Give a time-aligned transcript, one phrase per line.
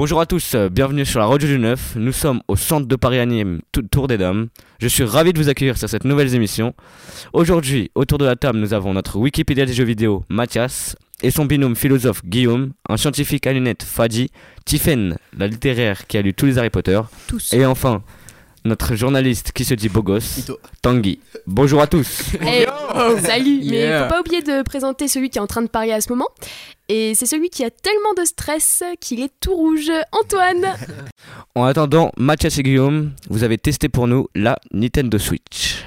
[0.00, 1.92] Bonjour à tous, euh, bienvenue sur la Radio du Neuf.
[1.94, 4.48] Nous sommes au centre de Paris Anime, Tou- Tour des Dames.
[4.78, 6.72] Je suis ravi de vous accueillir sur cette nouvelle émission.
[7.34, 11.44] Aujourd'hui, autour de la table, nous avons notre Wikipédia des jeux vidéo, Mathias, et son
[11.44, 14.30] binôme philosophe, Guillaume, un scientifique à lunettes, Fadi,
[14.64, 17.52] Tiffen, la littéraire qui a lu tous les Harry Potter, Tous.
[17.52, 18.02] et enfin,
[18.64, 20.58] notre journaliste qui se dit beau gosse, Ito.
[20.82, 21.20] Tanguy.
[21.46, 22.22] Bonjour à tous.
[22.42, 22.66] Eh,
[23.22, 24.00] salut Yeah.
[24.00, 26.08] Mais faut pas oublier de présenter celui qui est en train de parler à ce
[26.10, 26.28] moment.
[26.88, 29.90] Et c'est celui qui a tellement de stress qu'il est tout rouge.
[30.12, 30.66] Antoine
[31.54, 35.84] En attendant, Mathias et Guillaume, vous avez testé pour nous la Nintendo Switch.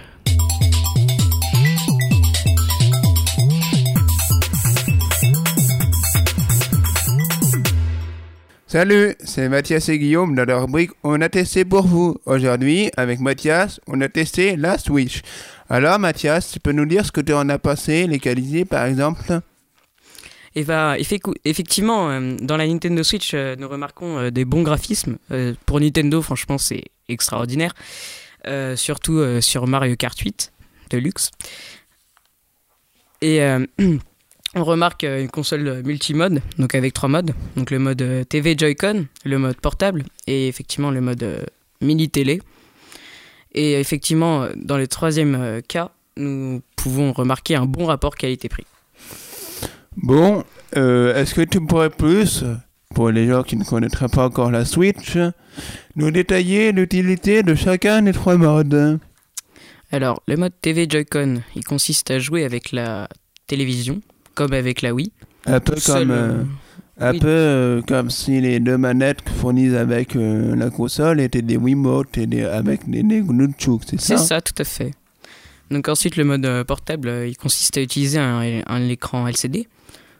[8.73, 12.17] Salut, c'est Mathias et Guillaume dans la rubrique On a testé pour vous.
[12.25, 15.21] Aujourd'hui, avec Mathias, on a testé la Switch.
[15.69, 18.85] Alors Mathias, tu peux nous dire ce que tu en as passé, les qualités par
[18.87, 19.41] exemple?
[20.65, 25.17] Bah, effec- effectivement, euh, dans la Nintendo Switch, euh, nous remarquons euh, des bons graphismes.
[25.67, 27.75] Pour Nintendo, franchement, c'est extraordinaire.
[28.75, 30.51] Surtout sur Mario Kart 8
[30.89, 31.29] Deluxe.
[33.21, 33.39] Et
[34.55, 37.31] on remarque euh, une console multimode, donc avec trois modes.
[37.55, 41.43] Donc le mode euh, TV Joy-Con, le mode portable et effectivement le mode euh,
[41.81, 42.41] mini télé.
[43.53, 48.65] Et effectivement, euh, dans le troisième euh, cas, nous pouvons remarquer un bon rapport qualité-prix.
[49.97, 50.43] Bon,
[50.75, 52.43] euh, est-ce que tu pourrais plus,
[52.95, 55.17] pour les gens qui ne connaîtraient pas encore la Switch,
[55.95, 58.99] nous détailler l'utilité de chacun des trois modes?
[59.91, 63.07] Alors, le mode TV Joy-Con, il consiste à jouer avec la
[63.45, 64.01] télévision,
[64.35, 65.11] comme avec la Wii.
[65.45, 66.11] Un peu Seul, comme...
[66.11, 66.43] euh, euh,
[66.99, 67.19] Un oui.
[67.19, 72.17] peu euh, comme si les deux manettes fournies avec euh, la console étaient des Wiimote
[72.17, 73.23] et des, avec des, des
[73.85, 74.17] c'est ça?
[74.17, 74.91] C'est ça, tout à fait.
[75.71, 79.67] Donc ensuite, le mode euh, portable, il consiste à utiliser un, un écran LCD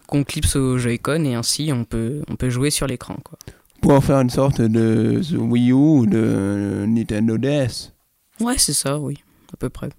[0.08, 3.18] qu'on clipse au Joy-Con et ainsi on peut, on peut jouer sur l'écran.
[3.24, 3.38] quoi.
[3.82, 7.92] Pour faire une sorte de Wii U ou de Nintendo DS.
[8.40, 9.18] Ouais, c'est ça, oui,
[9.54, 9.90] à peu près.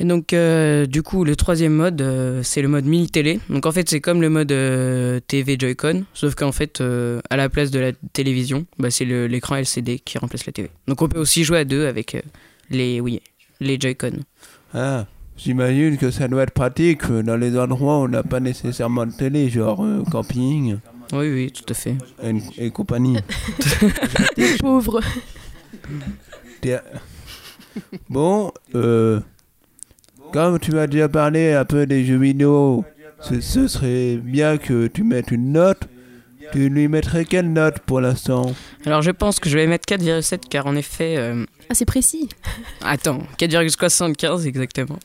[0.00, 3.38] Et donc, euh, du coup, le troisième mode, euh, c'est le mode mini-télé.
[3.50, 7.36] Donc, en fait, c'est comme le mode euh, TV Joy-Con, sauf qu'en fait, euh, à
[7.36, 10.70] la place de la télévision, bah, c'est l'écran LCD qui remplace la TV.
[10.88, 12.20] Donc, on peut aussi jouer à deux avec euh,
[12.70, 13.20] les, oui,
[13.60, 14.12] les Joy-Con.
[14.72, 15.04] Ah,
[15.36, 19.12] j'imagine que ça doit être pratique dans les endroits où on n'a pas nécessairement de
[19.12, 20.78] télé, genre euh, camping
[21.12, 21.96] Oui, oui, tout à fait.
[22.24, 23.18] et, et compagnie.
[24.60, 25.02] Pauvre.
[28.08, 29.20] Bon, euh,
[30.32, 32.84] comme tu as déjà parlé un peu des jeux vidéo,
[33.20, 35.80] ce, ce serait bien que tu mettes une note.
[36.52, 38.52] Tu lui mettrais quelle note pour l'instant?
[38.84, 41.14] Alors, je pense que je vais mettre 4,7 car en effet.
[41.16, 42.28] euh, Ah, c'est précis
[42.82, 44.98] Attends, 4,75 exactement.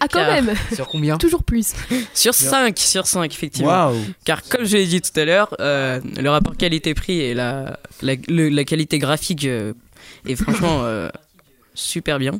[0.00, 1.16] Ah, quand Car- même Sur combien?
[1.16, 1.72] Toujours plus
[2.12, 3.70] Sur 5, sur 5, effectivement.
[3.70, 3.96] Waouh
[4.26, 8.14] Car comme je l'ai dit tout à l'heure, euh, le rapport qualité-prix et la, la,
[8.28, 9.72] le- la qualité graphique euh,
[10.26, 11.08] est franchement euh,
[11.80, 12.32] super bien.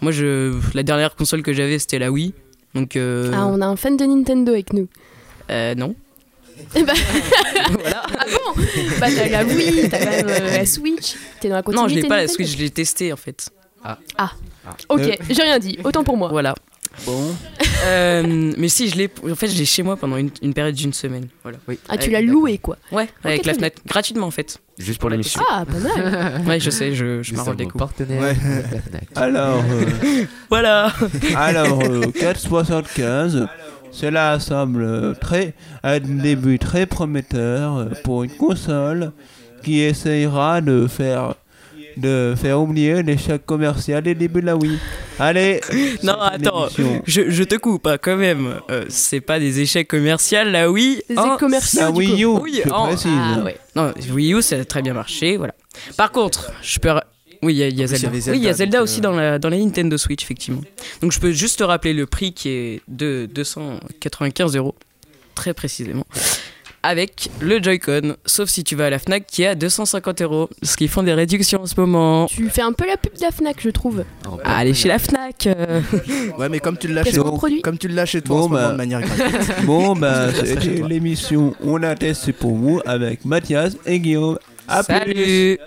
[0.00, 2.32] Moi, je, la dernière console que j'avais, c'était la Wii.
[2.74, 4.88] Donc, euh, Ah, on a un fan de Nintendo avec nous.
[5.50, 5.94] euh, non.
[6.74, 6.94] Eh bah,
[7.70, 8.02] voilà.
[8.18, 8.62] ah bon?
[8.98, 11.14] Bah, t'as la Wii, t'as même euh, la Switch.
[11.40, 12.34] T'es dans la continuité Non, je l'ai pas la Nintendo.
[12.34, 13.50] Switch, je l'ai testé en fait.
[14.88, 15.12] Ok, Euh.
[15.30, 15.78] j'ai rien dit.
[15.84, 16.28] Autant pour moi.
[16.30, 16.54] Voilà.
[17.04, 17.34] Bon,
[17.84, 19.10] Euh, mais si, je l'ai.
[19.30, 21.28] En fait, je l'ai chez moi pendant une, une période d'une semaine.
[21.42, 21.58] Voilà.
[21.88, 22.76] Ah, tu l'as loué, quoi.
[22.92, 23.82] Ouais, avec la fenêtre.
[23.86, 24.58] Gratuitement en fait.
[24.78, 25.40] Juste pour l'émission.
[25.50, 27.84] Ah, pas mal Ouais, je sais, je, je m'arrole des coups.
[28.00, 28.36] Ouais.
[29.14, 30.92] alors, euh, Voilà.
[31.34, 33.46] alors euh, 4,75,
[33.90, 39.12] cela semble très, un début très prometteur euh, pour une console
[39.62, 41.34] qui essayera de faire
[41.96, 44.78] de faire oublier l'échec commercial des débuts de la Wii.
[45.18, 45.60] Allez
[46.02, 46.68] Non, attends.
[47.06, 48.60] Je, je te coupe, hein, quand même.
[48.70, 51.00] Euh, c'est pas des échecs commerciaux, là, oui.
[51.08, 52.22] Des Hein, commerciaux, La Wii.
[52.22, 53.10] U, Oui, je en- précise.
[53.14, 53.56] Ah, ouais.
[53.74, 55.54] Non, Wii U, ça a très bien marché, voilà.
[55.96, 56.90] Par contre, je peux.
[57.42, 58.08] Oui, il y a, y Zelda.
[58.32, 60.62] Oui, il y a Zelda, donc, aussi euh, dans la, dans la Nintendo Switch, effectivement.
[61.02, 64.74] Donc, je peux juste te rappeler le prix qui est de 295 euros,
[65.34, 66.06] très précisément.
[66.88, 70.48] Avec le Joy-Con, sauf si tu vas à la Fnac qui est à 250 euros,
[70.60, 72.26] parce qu'ils font des réductions en ce moment.
[72.26, 74.04] Tu fais un peu la pub de la Fnac, je trouve.
[74.30, 75.80] Oh, Allez chez la Fnac euh.
[76.38, 77.18] Ouais, mais comme tu l'as chez
[77.64, 78.70] comme tu l'as chez toi Bon, en ce moment bah.
[78.70, 79.64] de manière gratuite.
[79.64, 84.38] Bon, bah, c'était l'émission On a testé pour vous avec Mathias et Guillaume.
[84.68, 84.94] À plus.
[85.02, 85.58] Salut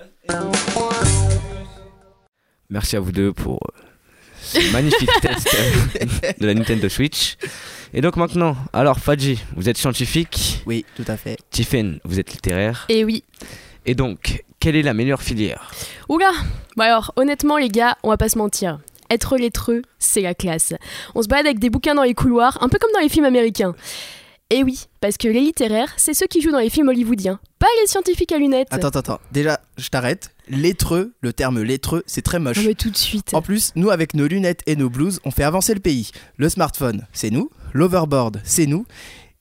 [2.70, 3.60] Merci à vous deux pour
[4.42, 5.50] ce magnifique test
[6.40, 7.36] de la Nintendo Switch.
[7.94, 11.38] Et donc maintenant, alors Fadji, vous êtes scientifique, Oui, tout à fait.
[11.50, 12.86] Tiffen, vous êtes littéraire.
[12.90, 13.24] Et oui.
[13.86, 15.72] Et donc, quelle est la meilleure filière?
[16.08, 16.32] Oula
[16.78, 18.80] Bah alors, honnêtement, les gars, on va pas se mentir.
[19.10, 20.74] Être lettreux, c'est la classe.
[21.16, 23.26] On se balade avec des bouquins dans les couloirs, un peu comme dans les films
[23.26, 23.74] américains.
[24.52, 27.40] Et oui, parce que les littéraires, c'est ceux qui jouent dans les films hollywoodiens.
[27.60, 28.68] pas les scientifiques à lunettes.
[28.72, 29.20] Attends, attends, attends.
[29.32, 30.32] Déjà, je t'arrête.
[30.50, 32.58] Lettreux, le terme lettreux, c'est très moche.
[32.60, 33.34] Ah, mais tout de suite.
[33.34, 36.12] En plus, nous, avec nos lunettes et nos blouses, on fait avancer le pays.
[36.38, 37.52] Le smartphone, c'est nous.
[37.74, 38.86] L'overboard, c'est nous.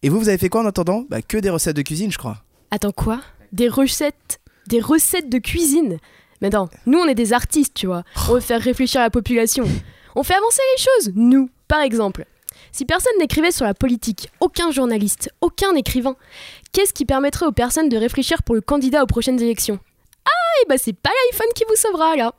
[0.02, 1.06] Et vous, vous avez fait quoi en attendant?
[1.08, 2.43] Bah, que des recettes de cuisine, je crois.
[2.70, 3.22] Attends quoi?
[3.52, 5.96] Des recettes Des recettes de cuisine?
[6.43, 8.04] Mais non, nous on est des artistes, tu vois.
[8.28, 9.64] On veut faire réfléchir la population.
[10.14, 12.26] On fait avancer les choses, nous, par exemple.
[12.70, 16.16] Si personne n'écrivait sur la politique, aucun journaliste, aucun écrivain,
[16.72, 19.81] qu'est-ce qui permettrait aux personnes de réfléchir pour le candidat aux prochaines élections?
[20.62, 22.32] Et bah c'est pas l'iPhone qui vous sauvera là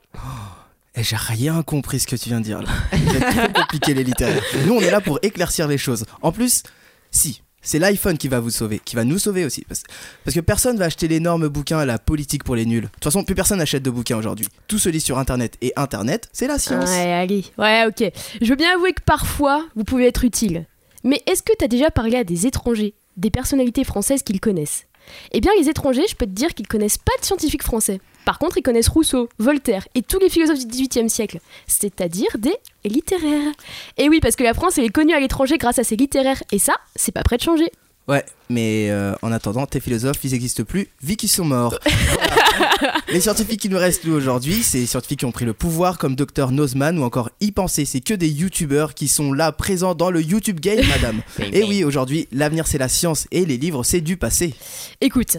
[0.96, 2.70] Et j'ai rien compris ce que tu viens de dire là.
[3.32, 4.44] Trop compliqué les littéraires.
[4.66, 6.06] Nous, on est là pour éclaircir les choses.
[6.22, 6.64] En plus,
[7.12, 7.42] si.
[7.62, 9.66] C'est l'iPhone qui va vous sauver, qui va nous sauver aussi.
[9.68, 9.84] Parce,
[10.24, 12.84] parce que personne va acheter l'énorme bouquin à la politique pour les nuls.
[12.84, 14.48] De toute façon, plus personne n'achète de bouquins aujourd'hui.
[14.70, 15.58] Tout se lit sur Internet.
[15.62, 16.90] Et Internet, c'est la science.
[16.90, 17.44] Ouais, allez.
[17.58, 18.12] Ouais, ok.
[18.42, 20.68] Je veux bien avouer que parfois, vous pouvez être utile.
[21.04, 24.86] Mais est-ce que t'as déjà parlé à des étrangers, des personnalités françaises qu'ils connaissent?
[25.32, 28.00] Eh bien, les étrangers, je peux te dire qu'ils connaissent pas de scientifiques français.
[28.26, 32.56] Par contre, ils connaissent Rousseau, Voltaire et tous les philosophes du XVIIIe siècle, c'est-à-dire des
[32.86, 33.54] littéraires.
[33.98, 36.42] Et oui, parce que la France, elle est connue à l'étranger grâce à ses littéraires,
[36.52, 37.72] et ça, c'est pas prêt de changer.
[38.08, 41.80] Ouais, mais euh, en attendant, tes philosophes, ils n'existent plus, vu qu'ils sont morts.
[43.10, 45.98] Les scientifiques qui nous restent nous aujourd'hui, c'est les scientifiques qui ont pris le pouvoir,
[45.98, 47.86] comme Dr Nozman ou encore Y penser.
[47.86, 51.22] C'est que des youtubeurs qui sont là, présents dans le YouTube game, madame.
[51.54, 54.54] Et oui, aujourd'hui, l'avenir c'est la science et les livres c'est du passé.
[55.02, 55.38] Écoute,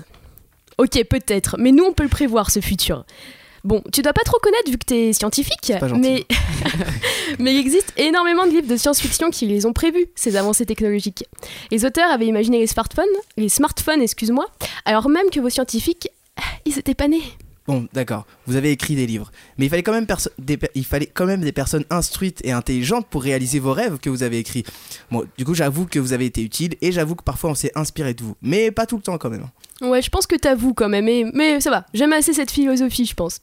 [0.79, 3.05] ok, peut-être, mais nous, on peut le prévoir, ce futur.
[3.63, 6.25] Bon, tu dois pas trop connaître vu que t'es scientifique, pas mais...
[7.39, 11.25] mais il existe énormément de livres de science-fiction qui les ont prévus, ces avancées technologiques.
[11.71, 13.05] Les auteurs avaient imaginé les smartphones,
[13.37, 14.47] les smartphones, excuse-moi,
[14.87, 16.09] alors même que vos scientifiques,
[16.65, 17.23] ils étaient pas nés.
[17.67, 20.07] Bon, d'accord, vous avez écrit des livres, mais il fallait, quand même
[20.39, 24.11] des il fallait quand même des personnes instruites et intelligentes pour réaliser vos rêves que
[24.11, 24.65] vous avez écrits.
[25.11, 27.71] Bon, du coup, j'avoue que vous avez été utile et j'avoue que parfois on s'est
[27.77, 29.47] inspiré de vous, mais pas tout le temps quand même.
[29.83, 33.05] Ouais, je pense que t'avoues quand même, mais, mais ça va, j'aime assez cette philosophie,
[33.05, 33.41] je pense.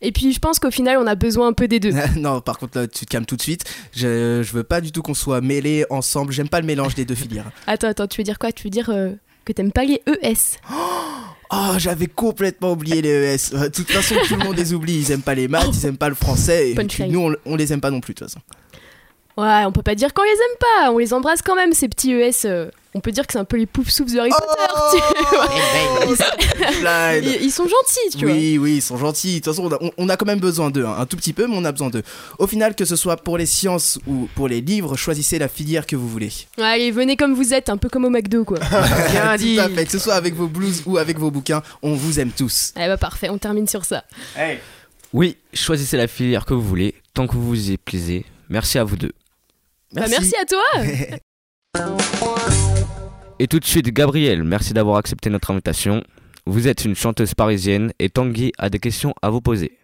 [0.00, 1.92] Et puis je pense qu'au final, on a besoin un peu des deux.
[2.16, 3.64] non, par contre, là, tu te calmes tout de suite.
[3.92, 6.32] Je, je veux pas du tout qu'on soit mêlés ensemble.
[6.32, 7.50] J'aime pas le mélange des deux filières.
[7.66, 8.52] Attends, attends, tu veux dire quoi?
[8.52, 9.12] Tu veux dire euh,
[9.44, 10.89] que t'aimes pas les ES Oh,
[11.78, 13.56] j'avais complètement oublié les ES.
[13.58, 14.98] De toute façon, tout le monde les oublie.
[15.00, 16.70] Ils aiment pas les maths, ils aiment pas le français.
[16.70, 18.40] Et puis nous, on, on les aime pas non plus, de toute façon.
[19.36, 21.88] Ouais, on peut pas dire qu'on les aime pas, on les embrasse quand même, ces
[21.88, 22.30] petits ES.
[22.44, 24.98] euh, on peut dire que c'est un peu les pouf soufs de Harry Potter.
[25.20, 25.46] tu vois.
[26.58, 27.24] Punchline.
[27.24, 28.34] Ils, ils sont gentils, tu vois.
[28.34, 29.34] Oui, oui, ils sont gentils.
[29.40, 30.96] De toute façon, on a, on- on a quand même besoin d'eux, hein.
[30.98, 32.02] un tout petit peu, mais on a besoin d'eux.
[32.38, 35.86] Au final, que ce soit pour les sciences ou pour les livres, choisissez la filière
[35.86, 36.32] que vous voulez.
[36.58, 38.58] Ouais, allez, venez comme vous êtes, un peu comme au McDo, quoi.
[39.12, 39.54] Bien dit.
[39.56, 39.84] Tout à fait.
[39.86, 42.72] Que ce soit avec vos blues ou avec vos bouquins, on vous aime tous.
[42.76, 44.04] Eh bah parfait, on termine sur ça.
[45.12, 48.24] Oui, choisissez la filière que vous voulez, tant que vous vous y plaisez.
[48.48, 49.12] Merci à vous deux.
[49.92, 50.62] Bah, merci à toi
[53.42, 56.04] Et tout de suite, Gabriel, merci d'avoir accepté notre invitation.
[56.44, 59.78] Vous êtes une chanteuse parisienne et Tanguy a des questions à vous poser.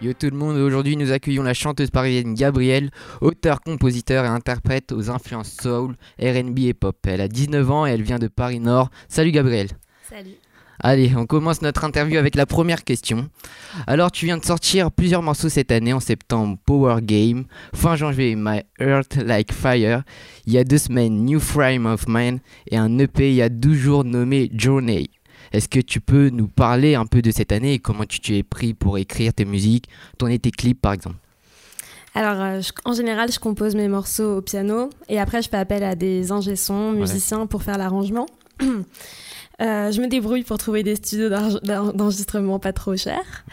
[0.00, 2.90] Yo tout le monde, aujourd'hui nous accueillons la chanteuse parisienne Gabrielle,
[3.20, 6.96] auteur, compositeur et interprète aux influences soul, RB et pop.
[7.06, 8.90] Elle a 19 ans et elle vient de Paris Nord.
[9.06, 9.68] Salut Gabrielle.
[10.10, 10.34] Salut.
[10.84, 13.28] Allez, on commence notre interview avec la première question.
[13.86, 18.34] Alors tu viens de sortir plusieurs morceaux cette année en septembre, Power Game, fin janvier
[18.36, 20.02] My Earth Like Fire,
[20.44, 22.40] il y a deux semaines New Frame of Mind.
[22.68, 25.08] Et un EP il y a 12 jours nommé Journey.
[25.52, 28.36] Est-ce que tu peux nous parler un peu de cette année et comment tu t'y
[28.38, 31.16] es pris pour écrire tes musiques, tourner tes clips par exemple?
[32.14, 34.90] Alors, euh, je- en général, je compose mes morceaux au piano.
[35.08, 38.26] Et après, je fais appel à des ingé sons, musiciens pour faire l'arrangement.
[39.62, 41.28] Euh, je me débrouille pour trouver des studios
[41.62, 43.44] d'enregistrement pas trop chers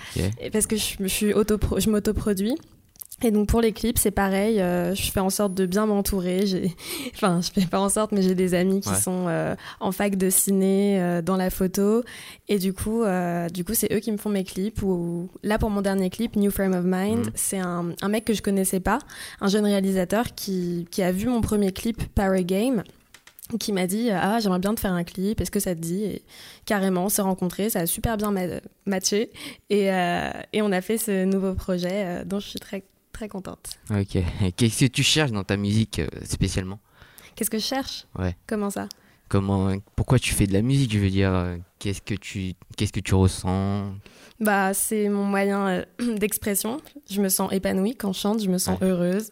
[0.52, 2.56] parce que je, je suis auto je m'autoproduis.
[3.22, 6.46] Et donc pour les clips, c'est pareil, euh, je fais en sorte de bien m'entourer.
[7.14, 8.96] Enfin, je fais pas en sorte, mais j'ai des amis qui Ouais.
[8.96, 12.02] sont euh, en fac de ciné, euh, dans la photo,
[12.48, 13.04] et du coup,
[13.54, 14.82] du coup, c'est eux qui me font mes clips.
[14.84, 17.32] Ou là pour mon dernier clip, New Frame of Mind, Mhm.
[17.36, 19.00] c'est un, un mec que je connaissais pas,
[19.42, 22.84] un jeune réalisateur qui, qui a vu mon premier clip Paragame
[23.58, 26.04] qui m'a dit ah j'aimerais bien te faire un clip est-ce que ça te dit?
[26.04, 26.24] Et
[26.66, 29.32] carrément on s'est rencontrés ça a super bien ma- matché.
[29.70, 33.28] Et, euh, et on a fait ce nouveau projet euh, dont je suis très très
[33.28, 33.72] contente.
[33.90, 34.16] Ok.
[34.18, 36.80] Et Qu'est-ce que tu cherches dans ta musique euh, spécialement?
[37.36, 38.06] Qu'est-ce que je cherche?
[38.18, 38.36] Ouais.
[38.48, 38.88] comment ça?
[39.30, 43.00] Comment, pourquoi tu fais de la musique Je veux dire, qu'est-ce que tu, qu'est-ce que
[43.00, 43.94] tu ressens?
[44.40, 45.86] Bah c'est mon moyen
[46.18, 46.80] d'expression.
[47.10, 48.88] Je me sens épanouie quand je chante je me sens Ouais.
[48.88, 49.32] heureuse.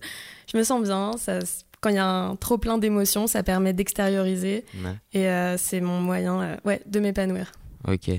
[0.52, 1.40] Je me sens bien ça
[1.82, 4.96] quand il y a un trop plein d'émotions ça permet d'extérioriser Ouais.
[5.14, 7.52] et euh, c'est mon moyen euh, ouais de m'épanouir
[7.88, 8.10] Ok.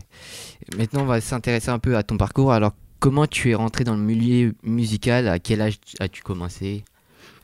[0.79, 2.53] Maintenant, on va s'intéresser un peu à ton parcours.
[2.53, 5.29] Alors, comment tu es rentré dans le milieu musical?
[5.29, 6.85] À quel âge as-tu commencé?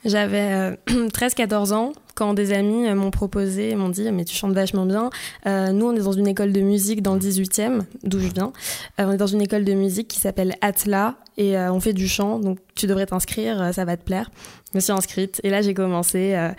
[0.05, 4.53] J'avais euh, 13-14 ans quand des amis euh, m'ont proposé, m'ont dit mais tu chantes
[4.53, 5.09] vachement bien.
[5.45, 8.53] Euh, nous on est dans une école de musique dans le 18e, d'où je viens.
[8.99, 11.93] Euh, on est dans une école de musique qui s'appelle Atla et euh, on fait
[11.93, 14.31] du chant, donc tu devrais t'inscrire, euh, ça va te plaire.
[14.71, 16.49] Je me suis inscrite et là j'ai commencé euh,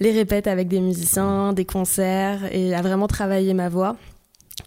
[0.00, 3.96] les répètes avec des musiciens, des concerts et à vraiment travailler ma voix,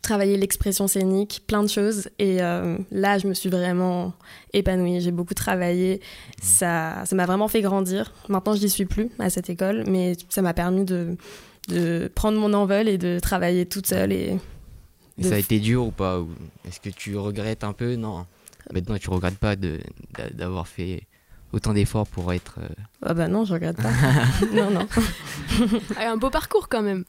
[0.02, 2.10] travailler l'expression scénique, plein de choses.
[2.20, 4.14] Et euh, là je me suis vraiment
[4.54, 6.02] épanouie, j'ai beaucoup travaillé,
[6.42, 8.14] ça ça m'a vraiment fait grandir.
[8.30, 11.16] Maintenant je n'y suis plus à cette école, mais ça m'a permis de,
[11.70, 14.38] de prendre mon envol et de travailler toute seule et
[15.22, 16.28] ça a été dur ou pas ou
[16.68, 17.96] Est-ce que tu regrettes un peu?
[17.96, 18.26] Non.
[18.74, 19.56] Maintenant, tu regrettes pas
[20.34, 21.04] d'avoir fait
[21.54, 22.56] autant d'efforts pour être.
[22.60, 22.68] euh,
[23.02, 23.92] ah bah non je regrette pas.
[24.54, 24.88] non non,
[25.98, 27.06] Ah, un beau parcours quand même.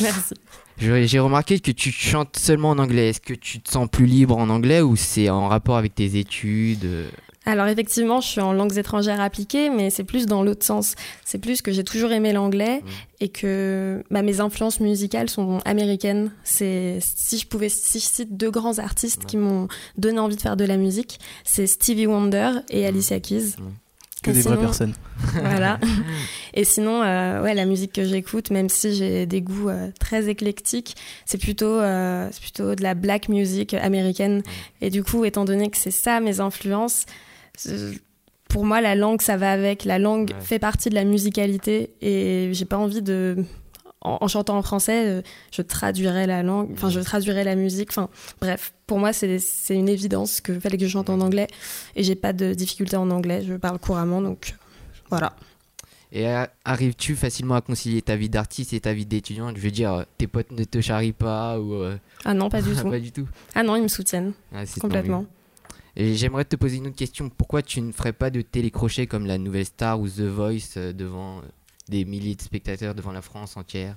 [0.00, 0.34] Merci.
[0.78, 3.10] J'ai remarqué que tu chantes seulement en anglais.
[3.10, 6.16] Est-ce que tu te sens plus libre en anglais ou c'est en rapport avec tes
[6.18, 7.10] études euh,
[7.44, 10.94] Alors effectivement, je suis en langues étrangères appliquées, mais c'est plus dans l'autre sens.
[11.22, 12.88] C'est plus que j'ai toujours aimé l'anglais Mm.
[13.20, 16.30] et que bah, mes influences musicales sont américaines.
[16.44, 19.26] C'est si je pouvais si je cite deux grands artistes Ouais.
[19.26, 19.68] qui m'ont
[19.98, 23.56] donné envie de faire de la musique, c'est Stevie Wonder et Alicia Keys.
[23.58, 23.64] Mm.
[24.22, 24.92] Que Et des vraies personnes.
[25.32, 25.78] Voilà.
[26.54, 30.28] Et sinon, euh, ouais, la musique que j'écoute, même si j'ai des goûts euh, très
[30.28, 34.42] éclectiques, c'est plutôt, euh, c'est plutôt de la black music américaine.
[34.80, 37.06] Et du coup, étant donné que c'est ça mes influences,
[38.48, 39.84] pour moi, la langue, ça va avec.
[39.84, 40.40] La langue Ouais.
[40.40, 43.36] fait partie de la musicalité et j'ai pas envie de.
[44.02, 47.90] En, en chantant en français, euh, je traduirais la langue, enfin, je traduirais la musique.
[47.90, 48.08] Enfin,
[48.40, 49.38] bref, pour moi, c'est
[49.70, 51.48] une évidence que fallait que je chante en anglais
[51.96, 53.42] et j'ai pas de difficulté en anglais.
[53.46, 54.54] Je parle couramment, donc
[55.10, 55.34] voilà.
[56.12, 59.70] Et a- arrives-tu facilement à concilier ta vie d'artiste et ta vie d'étudiante Je veux
[59.70, 61.74] dire, euh, tes potes ne te charrient pas ou.
[61.74, 62.90] euh, Ah non, pas du tout.
[62.90, 63.28] pas du tout.
[63.54, 65.26] Ah non, ils me soutiennent Ah, complètement.
[65.96, 67.28] Et j'aimerais te poser une autre question.
[67.28, 70.92] Pourquoi tu ne ferais pas de télécrochet comme la Nouvelle Star ou The Voice euh,
[70.92, 71.42] devant euh,
[71.90, 73.94] des milliers de spectateurs, devant la France entière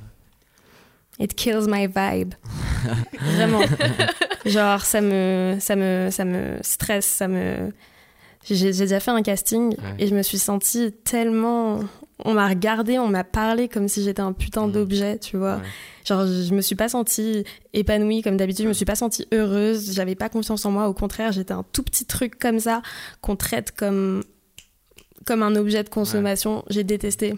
[1.19, 2.33] It kills my vibe.
[3.21, 3.62] Vraiment.
[4.47, 7.71] Genre, ça me, ça me, ça me stresse, ça me.
[8.45, 9.95] J'ai déjà fait un casting Ouais.
[10.00, 11.81] et je me suis sentie tellement.
[12.25, 14.71] On m'a regardé, on m'a parlé comme si j'étais un putain Mhm.
[14.73, 15.57] d'objet, tu vois.
[15.57, 15.63] Ouais.
[16.05, 19.27] Genre, je je me suis pas sentie épanouie comme d'habitude, je me suis pas sentie
[19.31, 22.81] heureuse, j'avais pas confiance en moi, au contraire, j'étais un tout petit truc comme ça
[23.21, 24.23] qu'on traite comme
[25.25, 26.63] comme un objet de consommation.
[26.69, 27.35] J'ai détesté.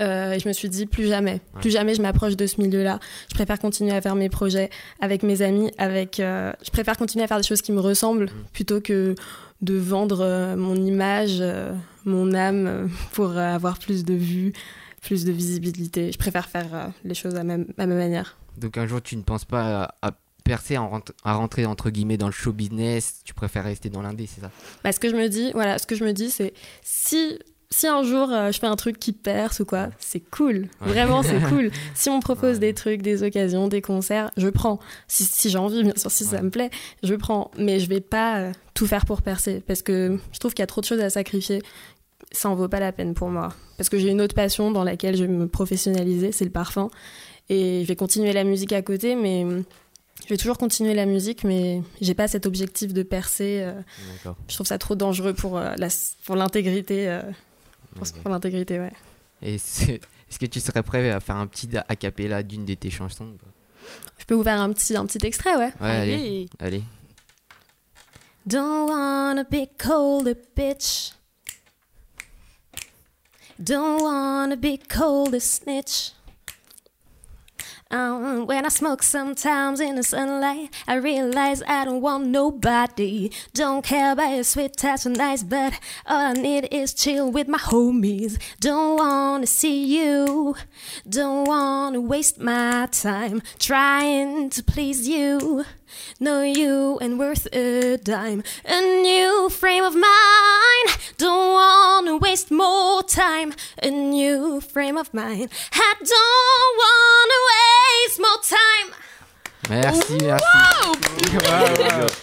[0.00, 3.00] Euh, et je me suis dit plus jamais, plus jamais je m'approche de ce milieu-là.
[3.30, 6.20] Je préfère continuer à faire mes projets avec mes amis, avec.
[6.20, 9.14] euh, je préfère continuer à faire des choses qui me ressemblent plutôt que
[9.62, 11.72] de vendre euh, mon image, euh,
[12.04, 14.52] mon âme euh, pour euh, avoir plus de vues,
[15.00, 16.12] plus de visibilité.
[16.12, 18.36] Je préfère faire euh, les choses à ma, à ma manière.
[18.58, 20.12] Donc un jour, tu ne penses pas à, à
[20.44, 23.22] percer, à rentrer entre guillemets dans le show business?
[23.24, 24.50] Tu préfères rester dans l'indé, c'est ça?
[24.84, 27.38] Bah, ce que je me dis, voilà, ce que je me dis, c'est si
[27.70, 30.68] si un jour euh, je fais un truc qui perce ou quoi, c'est cool.
[30.80, 30.88] Ouais.
[30.88, 31.70] Vraiment, c'est cool.
[31.94, 32.60] Si on me propose Ouais.
[32.60, 34.78] des trucs, des occasions, des concerts, je prends.
[35.08, 36.70] Si, si j'ai envie, bien sûr, si ça me plaît,
[37.02, 37.50] je prends.
[37.58, 40.64] Mais je vais pas euh, tout faire pour percer parce que je trouve qu'il y
[40.64, 41.60] a trop de choses à sacrifier.
[42.32, 43.52] Ça en vaut pas la peine pour moi.
[43.76, 46.90] Parce que j'ai une autre passion dans laquelle je vais me professionnaliser, c'est le parfum.
[47.48, 49.62] Et je vais continuer la musique à côté, mais hum,
[50.24, 53.60] je vais toujours continuer la musique, mais j'ai pas cet objectif de percer.
[53.62, 53.72] euh,
[54.48, 55.88] je trouve ça trop dangereux pour la-
[56.24, 57.08] pour l'intégrité.
[57.96, 58.92] Euh, pour, pour l'intégrité, ouais.
[59.42, 62.90] Et est-ce que tu serais prêt à faire un petit a cappella d'une de tes
[62.90, 63.36] chansons
[64.18, 65.72] Je peux vous faire un petit, un petit extrait, ouais.
[65.80, 66.14] Ouais, allez.
[66.14, 66.48] Allez.
[66.58, 66.82] Allez.
[68.46, 71.12] Don't wanna be cold, a bitch.
[73.58, 76.12] Don't wanna be cold, a snitch.
[77.88, 83.30] Um, when I smoke sometimes in the sunlight, I realize I don't want nobody.
[83.54, 85.74] Don't care about your sweet touch and nice, but
[86.04, 88.38] all I need is chill with my homies.
[88.58, 90.56] Don't wanna see you,
[91.08, 95.64] don't wanna waste my time trying to please you.
[96.18, 98.42] Know you and worth a dime.
[98.64, 100.98] A new frame of mind.
[101.18, 103.54] Don't wanna waste more time.
[103.82, 105.50] A new frame of mind.
[105.72, 108.94] I don't wanna waste more time.
[109.68, 110.46] Merci, merci.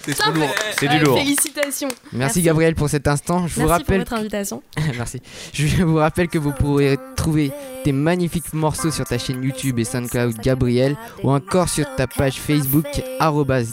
[0.05, 0.47] C'est trop lourd.
[0.77, 1.17] C'est du lourd.
[1.17, 1.89] Félicitations.
[1.89, 2.41] Merci Merci.
[2.41, 3.47] Gabriel pour cet instant.
[3.47, 4.61] Je vous Merci pour rappelle votre invitation.
[4.97, 5.21] Merci.
[5.53, 7.51] Je vous rappelle que vous pourrez trouver
[7.83, 12.39] tes magnifiques morceaux sur ta chaîne YouTube et SoundCloud Gabriel ou encore sur ta page
[12.39, 12.85] Facebook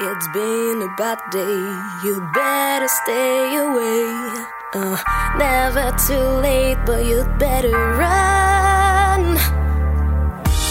[0.00, 4.61] It's been a bad day, you'd better stay away.
[4.74, 4.96] Uh,
[5.36, 9.36] never too late, but you'd better run.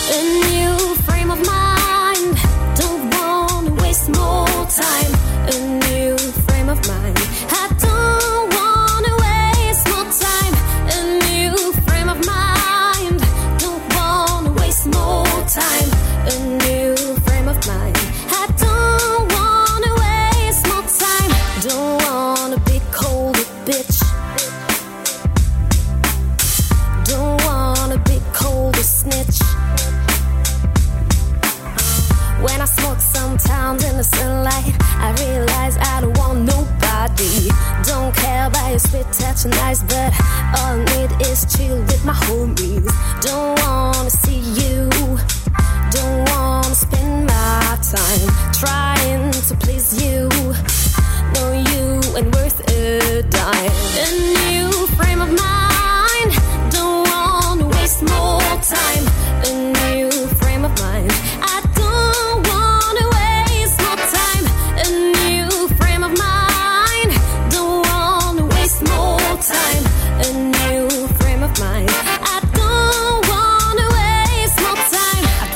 [0.10, 2.36] A new frame of mind,
[2.76, 5.14] don't wanna waste more time.
[5.54, 7.31] A new frame of mind.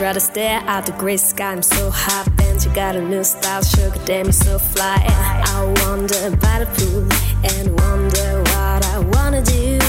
[0.06, 3.24] Try to stare at the gray sky, I'm so high And you got a new
[3.24, 4.98] style, sugar damn, you're so fly.
[5.02, 7.10] And I wonder by the pool
[7.42, 9.80] And wonder what I wanna do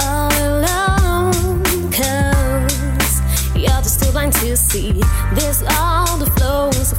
[0.00, 3.20] All alone, cause
[3.54, 4.92] You're just too blind to see.
[5.34, 6.94] This all the flows